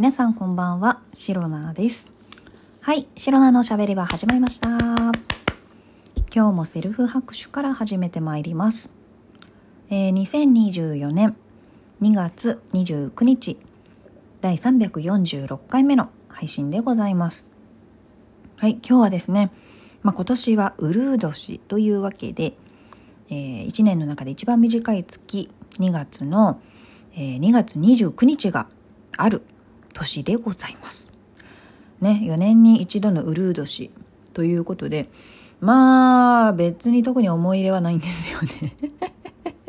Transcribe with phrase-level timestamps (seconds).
[0.00, 2.06] 皆さんこんばんは、シロナです。
[2.80, 4.68] はい、シロナのしゃべりは始まりました。
[4.68, 5.12] 今
[6.32, 8.88] 日もセルフ拍手から始めてまいります。
[9.90, 11.36] えー2024年
[12.00, 13.58] 2月29日、
[14.40, 17.46] 第346回目の配信でございます。
[18.56, 19.52] はい、今日はですね、
[20.02, 22.54] まあ、今年はウルー年というわけで、
[23.28, 23.34] え
[23.66, 26.58] 1年の中で一番短い月2月の、
[27.12, 28.66] えー2月29日が
[29.18, 29.42] ある
[30.00, 31.12] 年でございます。
[32.00, 33.90] ね、4年に一度のウルー年
[34.32, 35.08] ということで、
[35.60, 38.74] まあ別に特に思い入れはないんですよね。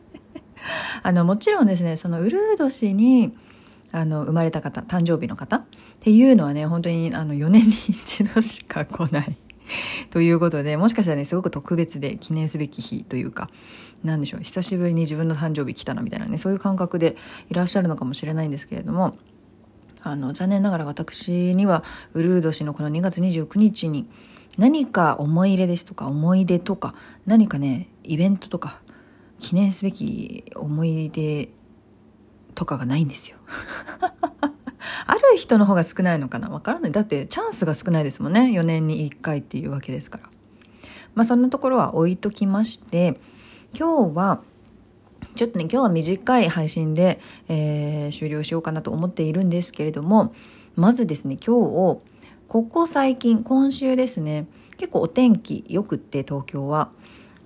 [1.02, 3.36] あのもちろんですね、そのウルー年に
[3.92, 5.64] あの生まれた方、誕生日の方っ
[6.00, 9.36] ていうのはね、本当にあの4年に一度しか来ない。
[10.10, 13.48] ということで、もしかしたらね、すごく特別で記念すべき日というか、
[14.02, 17.16] なんでしょう、久しぶりに自分の誕生日来たなみたいなね、そういう感覚で
[17.50, 19.16] いらっしゃるのかもしれないんですけれども、
[20.04, 24.08] あの、残念ながら私には、ウルー年のこの2月29日に、
[24.58, 26.94] 何か思い入れですとか、思い出とか、
[27.26, 28.82] 何かね、イベントとか、
[29.40, 31.48] 記念すべき思い出
[32.54, 33.38] とかがないんですよ。
[35.06, 36.48] ある人の方が少ないのかな？
[36.48, 36.92] わからない。
[36.92, 38.52] だってチャンスが少ないですもんね。
[38.52, 40.24] 4年に1回っていうわけですから。
[41.14, 43.20] まあそんなところは置いときまして、
[43.78, 44.42] 今日は、
[45.34, 50.34] ちょっとね、今日は短い配信で、えー終了しようかなと思っているんですけれども、
[50.76, 52.00] まずですね、今日、
[52.48, 56.90] ここ最近、今週ですね、結構お天気良くって東京は、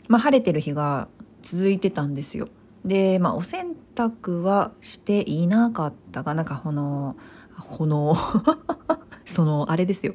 [0.09, 1.09] まあ晴れてる日が
[1.43, 2.49] 続いてたんですよ。
[2.84, 7.17] で、まあお洗濯はしていなかったかなんかこの、
[7.77, 8.17] この、
[9.25, 10.12] その、あれですよ。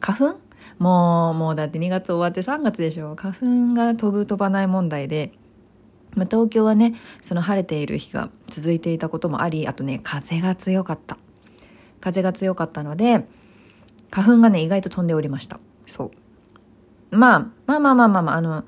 [0.00, 0.40] 花粉？
[0.78, 3.14] もう、もうだって2月終わって3月でしょ。
[3.16, 5.32] 花粉が飛ぶ飛ばない問題で、
[6.14, 11.18] まあ、東京はね、その晴れている日が続いていたこともあり、あとね、風が強かった。
[12.00, 13.26] 風が強かったので、
[14.10, 15.60] 花粉がね、意外と飛んでおりました。
[15.86, 16.10] そ
[17.10, 17.16] う。
[17.16, 18.64] まあ、まあまあまあまああ、の、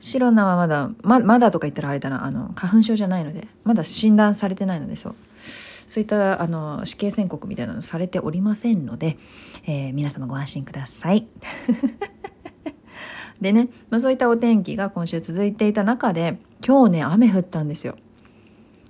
[0.00, 5.14] シロナはまだ、ま、まだとか言ったらあれだな、あの、花粉症じゃないので、まだ診断されてないので、そう。
[5.86, 9.18] そういった、あの、死刑宣告みたいなのされておりませんので、
[9.66, 11.26] えー皆様ご安心ください。
[13.40, 17.96] でね、まあ、そういったお天気が今週続いていた中で、今日ね、雨降ったんですよ。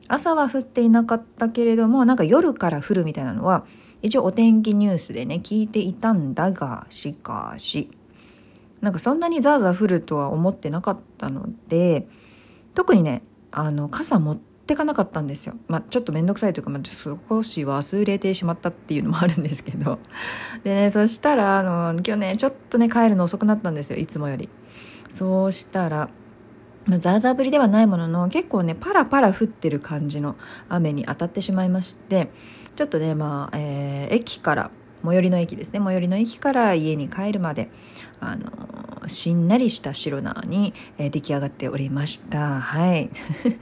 [0.08, 3.64] 朝は降っていなかったけれども、なんか夜から降るみたいなのは、
[4.02, 7.88] 一応お天気ニュースでね、聞いていたんだが、しかし、
[8.80, 12.06] なんかそんなにザーザー降るとは思ってなかったので、
[12.74, 15.54] 特にね、あの、傘持っててかなかったんですよ。
[15.68, 19.98] まあ、ちょっとめんどくさいというか、まあ、少し忘れてしまったっていうのもあるんですけど。
[20.64, 24.48] でね、そしたら、あの、今日ね、ちょっとね、帰るの遅くなったんですよ、いつもより。
[25.08, 26.08] そうしたら、
[26.86, 30.36] まあ、ザーザー降りではないものの、結構ね、パラパラ降ってる感じの
[30.68, 32.30] 雨に当たってしまいまして、
[32.76, 34.70] ちょっとね、まあ、えー駅から、
[35.04, 37.70] 最寄りの駅ですね、最寄りの駅から家に帰るまで、
[38.20, 38.46] あの
[39.08, 42.60] しんなりした白菜に、えー出来上がっておりました。
[42.60, 43.10] はい。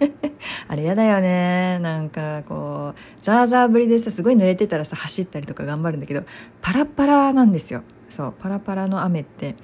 [0.68, 1.78] あれやだよね。
[1.80, 6.22] なんかこう、ザーザー降りでさ、すごい濡れてたらさ、走ったりとか頑張るんだけど、
[6.60, 7.82] パラパラなんですよ。
[8.08, 9.54] そう、パラパラの雨って、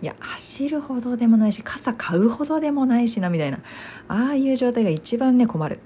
[0.00, 3.58] いや、走るほどでもないし、傘買うほどでもないしな、みたいな。
[4.08, 5.80] ああいう状態が一番ね、困る。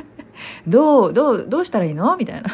[0.68, 2.16] どう、どう、どうしたらいいの？
[2.16, 2.48] みたいな。
[2.50, 2.52] っ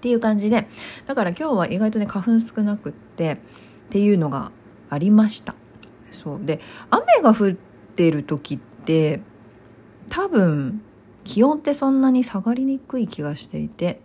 [0.00, 0.66] ていう感じで、
[1.06, 3.38] だから今日は意外とね、花粉少なくって、
[3.90, 4.52] っていうのが
[4.88, 5.56] ありました。
[6.12, 6.40] そう。
[6.44, 7.52] で、雨が降っ
[7.96, 9.20] てる時って、
[10.08, 10.80] 多分、
[11.24, 14.00] 気温ってそんなに下がりにくい気がしていて、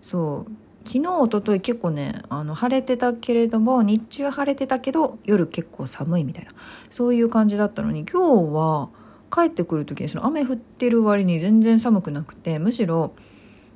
[0.00, 0.52] そう。
[0.84, 6.50] 昨日、一昨日結構ね、あの、晴れてたけれども、日中晴れてたけど、夜結構寒いみたいな、
[6.90, 8.88] そういう感じだったのに、今日は
[9.32, 13.12] 帰ってくる時にその雨降ってる割に全然寒くなくて、むしろ、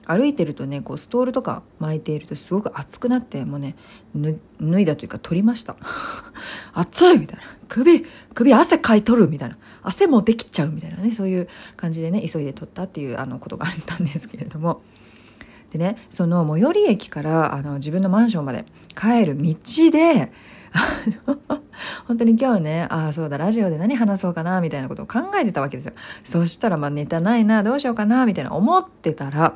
[0.06, 3.74] 歩いてるとね、こうストールとか巻いているとすごく暑くなって、もうね、
[4.60, 5.76] 脱いだというか取りました。
[6.74, 7.42] 暑いみたいな。
[7.68, 8.04] 首、
[8.34, 9.58] 首汗かいとるみたいな。
[9.82, 14.82] 汗もできちゃうみたいなね、そういう感じでね、急いで取ったっていうあのことがあったんですけれども。
[15.70, 18.64] でね、その最寄り駅からあの自分のマンションまで
[18.96, 19.54] 帰る道
[19.90, 20.30] で、
[22.06, 25.92] 本当に今日ね、ああ、そうだ、ラジオで何話そうかな、みたいなことを考えてたわけですよ。
[26.24, 29.54] そしたら、まあネタないな、どうしようかな、みたいな思ってたら、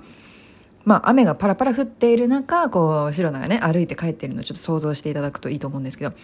[0.89, 6.15] まあ雨がパラパラ降っている中、こう、白菜がね、歩いて帰ってるのをちょっと想像していただくといいと思うんですけど、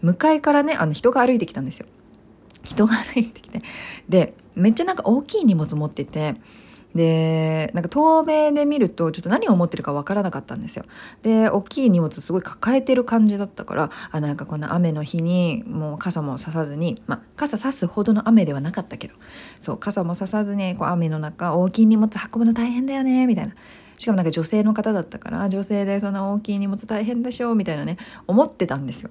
[0.00, 1.86] 向かいからね、あの人が歩いてきたんですよ。
[2.62, 3.62] 人が歩いてきて。
[4.08, 6.36] で、めっちゃなんか大きい荷物持ってて、
[6.94, 10.84] で、なんか透明で見るとちょっと何を持ってるかわからなかったんですよ。
[11.22, 19.14] で、大きい荷物すごい抱えてる感じだったから、あ、なんかこんな雨の日にもう傘もささずに、まあ傘さすほどの雨ではなかったけど、
[19.58, 23.54] そう、傘もささずにこう雨の中大きい荷物運ぶの大変だよね、みたいな。
[24.02, 29.10] しかもなんか女性の方だったから女性でそんな大きい荷物大変でしょみたいなね思ってたんですよ。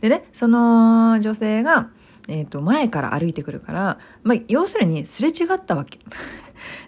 [0.00, 1.90] でねその女性が、
[2.28, 5.98] えー、と前から歩いてくるから、まあ、要するにすれ違ったわけ。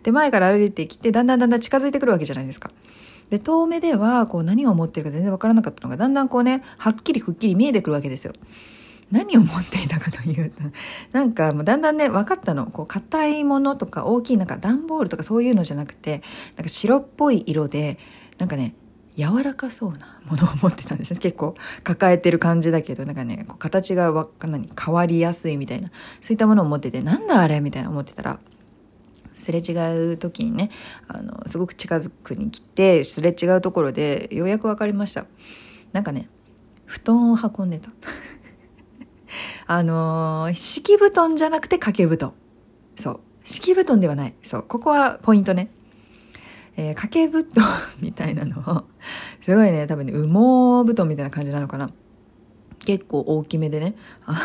[0.04, 2.70] で前から歩いてきてだんだんだんだん近づいてくるわけじゃないですか。
[3.28, 8.32] で遠目ではこう何を思ってるか全然わからなかったのがだんだんこうねはっきりくっきり見えてくるわけですよ。
[9.10, 10.62] 何を持っていたかというと、
[11.12, 12.66] なんかもうだんだんね、分かったの。
[12.66, 16.22] こう、硬いものとか大きいなんか段ボールとかそういうのじゃなくて、
[16.56, 17.98] なんか白っぽい色で、
[18.38, 18.74] なんかね、
[19.16, 25.90] 柔らかそうなものを持ってたんです結構抱えてる感じだけど、なんかね、こう形がわかない、変わりやすいみたいな、
[26.20, 28.38] そういったものを持ってて、なんだあれみたいな思ってたら、
[29.34, 29.72] すれ違
[30.12, 30.70] う時にね、
[31.08, 35.26] あの、すごく近づくに来て、すれ違うところでようやく分かりました。
[35.92, 36.28] なんかね、
[36.84, 37.90] 布団を運んでた。
[39.70, 42.32] あのー、敷布団じゃなくて掛け布団。
[42.96, 43.20] そう。
[43.44, 44.34] 敷布団ではない。
[44.42, 44.62] そう。
[44.62, 45.68] ここはポイントね。
[46.78, 47.66] えー、掛け布団
[48.00, 48.84] みたいなのを、
[49.44, 51.90] すごいね、多分ね、羽毛布団みたいな感じなのかな。
[52.86, 53.94] 結構大きめでね。
[54.24, 54.40] あ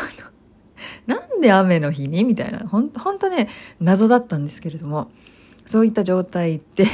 [1.08, 2.58] の、なんで雨の日にみたいな。
[2.68, 3.48] ほん、ほんとね、
[3.80, 5.10] 謎だったんですけれども、
[5.64, 6.86] そういった状態って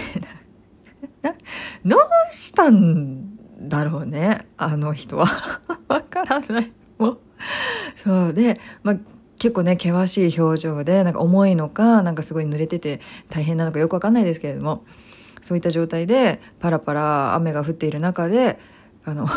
[1.85, 2.00] どう
[2.31, 5.27] したんだろうね、あの人は。
[5.88, 6.73] わからない。
[6.97, 7.19] もう。
[7.97, 8.97] そうで、まあ、
[9.39, 14.85] 結構ね、険しい表情で、なんか重いのか、なんかすごい濡れてて大変なのかよくわかんないですけれども、
[15.43, 18.59] そういった状態で、パラパラ雨が降っている中で、
[19.05, 19.27] あの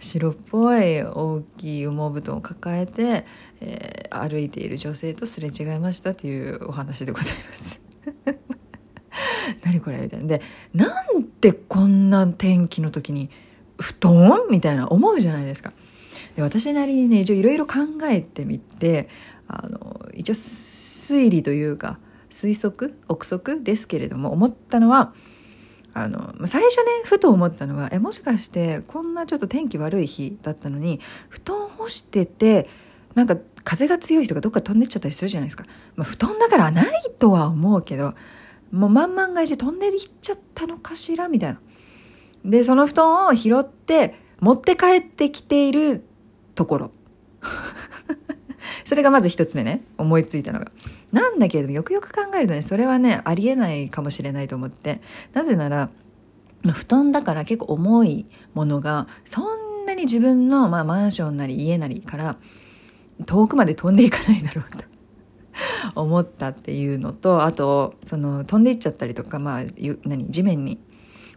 [0.00, 3.24] 白っぽい大きい羽毛布団を抱えて、
[3.60, 7.80] えー、歩いている女性とすれ違いましたというお話でございます。
[9.64, 9.98] 何これ？
[9.98, 10.26] みたいな。
[10.26, 10.42] で、
[10.74, 13.30] なんでこんな天気の時に
[13.84, 14.46] 布団？
[14.50, 15.74] みたいな思うじゃないですか。
[16.36, 19.08] で私なりにね一応いろいろ考えてみて
[19.46, 21.98] あの一応推理というか
[22.30, 25.12] 推測憶測ですけれども思ったのは
[25.92, 30.98] あの最初ねふと思ったのはえもしかしてこんなちょっと天気悪い日だったのに
[31.28, 32.68] 布団干してて
[33.14, 35.64] なんか風が強い人がどっか飛んでっちゃったりするじゃないですか、
[35.94, 36.88] まあ、布団だからない
[37.18, 38.14] とは思うけど
[38.72, 41.28] もう万々が一飛んでいっちゃったのかしら？
[41.28, 41.60] みたいな。
[42.44, 46.04] で、その布団を拾って持って帰ってきている
[46.54, 46.90] ところ。
[48.84, 50.70] それがまず一つ目ね、思いついたのが。
[51.12, 55.00] なんだけれども、よくよく考えるとね、それはね、ありえないかもしれないと思って。
[55.32, 55.90] なぜなら、
[56.72, 62.36] 布団だから結構重いものが、そんなに自分の、まあ、マンションなり家なりから
[63.26, 64.84] 遠くまで飛んでいかないだろうと。
[65.94, 69.62] 思ったっていうのと、あと、その、飛んでいっちゃったりとか、まあ、
[70.04, 70.78] 何、地面に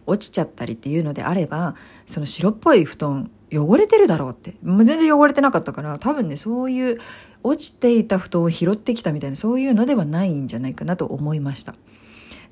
[0.08, 1.74] 落ちちゃったりっていうのであれば
[2.06, 6.98] その白っぽい布団汚れてるだろうって全然汚れてなかったから多分ねそういう
[7.42, 11.74] 落ちていた布団を拾ってきたみたいなそういうのではないんじゃないかなと思いました。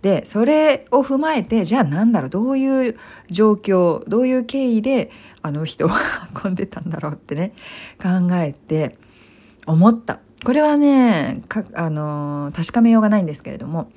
[0.03, 2.99] でそれを踏まえてじゃあ何だろうどういう
[3.29, 5.11] 状況どういう経緯で
[5.43, 5.91] あの人を
[6.45, 7.55] 運んでたんだろうってね
[8.01, 8.99] 考えて
[9.67, 13.91] 思ったこれはねかあの確かめようがないんですけれども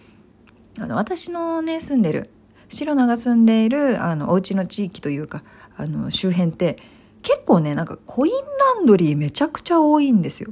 [0.80, 2.32] あの私のね住んでる
[2.70, 5.44] 白菜が住んでいるあのお家の地域というか
[5.76, 6.78] あの周辺って
[7.22, 8.34] 結構ねなんかコイン
[8.76, 10.52] ランドリーめちゃくちゃ多いんですよ。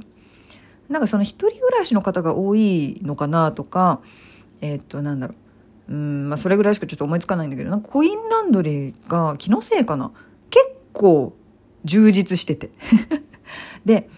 [0.88, 4.00] なんかその一人暮らしの方が多いのかなとか
[4.60, 5.34] えー、っとなんだろ
[5.88, 5.92] う。
[5.92, 10.10] うんまあそれぐらいしかちょっと思いつかないんだけどなんかコインランドリーが気のせいかな。
[10.50, 11.34] 結構
[11.84, 12.70] 充実してて。
[13.84, 14.08] で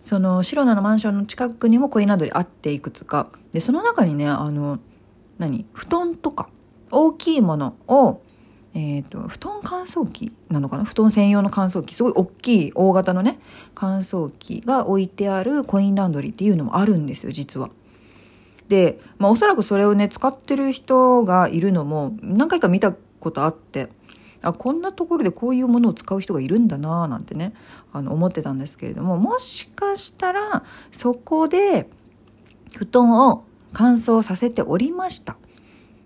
[0.00, 3.28] その白菜のマンションの近くにもコインランドリーあっていくつか。
[3.52, 4.78] でその中にねあの
[5.38, 5.66] 何？
[5.72, 6.48] 布団とか
[6.90, 8.20] 大きいものを、
[8.74, 10.84] え、ー、と、布団乾燥機なのかな？
[10.84, 13.38] 布団専用の乾燥機、すごい大きい大型のね、
[13.74, 17.70] 乾燥機が置いてあるコインランドリーっていうのもあるんですよ、実は。
[18.68, 23.90] で、まあおそらくそれをね、使ってる人がいるのも何回か見たことあって、
[24.42, 27.54] あこんなところでこういうものを使う人がいるんだなぁなんてね
[27.94, 31.88] あの思ってたんですけれどももしかしたらそこで
[32.76, 35.38] 布団を乾燥させておりました。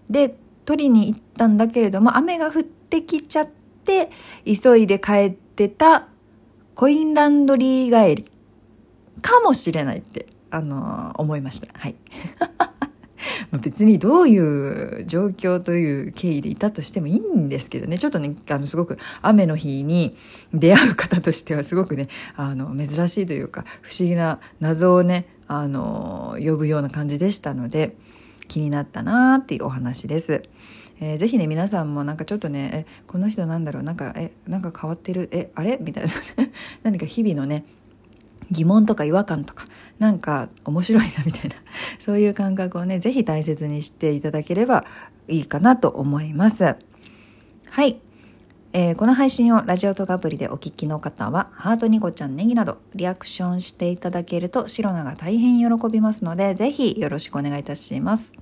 [0.09, 0.37] で
[0.69, 3.49] 取りに行ったんだけれども、雨が降ってきちゃっ
[3.87, 4.11] て、
[4.45, 6.09] 急いで帰ってた
[6.75, 8.31] コインランドリー帰り
[9.23, 11.69] かもしれないって、あのー、思いました。
[11.73, 11.97] はい。
[13.63, 14.39] 別にどうい
[15.01, 20.19] う状況という経緯でいたとしてもいいんですけどね、ちょっとね、あの、すごく雨の日に
[20.53, 27.97] 出会う方としてはすごくね、あの、珍しいというか、不思議な謎をね、あの、呼ぶような感じでしたので、
[28.49, 30.43] 気になったなーっていうお話です。
[31.01, 35.29] えー、ぜひね皆さんもなんかちょっとねえこの人なんだろうなんかえなんか変わってる？
[35.31, 35.79] えあれ？
[35.81, 36.11] みたいな
[36.83, 37.65] 何か日々のね
[38.51, 39.67] 疑問とか違和感とか
[39.99, 41.57] なんか面白いなみたいな
[42.01, 44.85] そういう感覚をね、ぜひ大切にしていただければ
[45.29, 46.77] いいかなと思います。
[47.71, 48.01] はい。
[48.75, 58.35] えー、この配信をラジオトークアプリでお聞きの方は、ハートニコちゃんネギなどリアクションしていただけると、シロナが大変喜びますので、ぜひよろしくお願いいたします。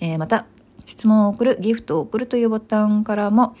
[0.00, 0.46] えー、また、
[0.86, 3.54] 質問を送る、ギフトを送るというボタンからも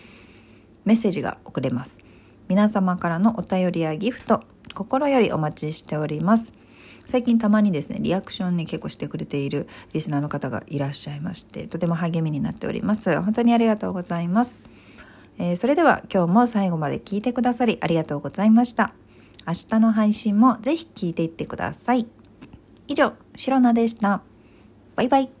[0.84, 2.00] メッセージが送れます。
[2.48, 4.42] 皆様からのお便りやギフト、
[4.74, 6.54] 心よりお待ちしております。
[7.04, 13.20] 最近たまにですね、リアクションに結構してくれているリスナーの方がいらっしゃいまして、とても励みになっております。
[13.22, 14.64] 本当にありがとうございます。
[15.38, 18.92] えー、それでは今日も最後まで聞いてくださりありがとうございました。
[19.46, 22.06] 明日の配信もぜひ聞いていってください。
[22.86, 24.22] 以上、シロナでした。
[24.96, 25.37] バイバイ。